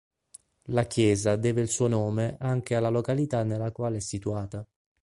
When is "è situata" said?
3.97-4.67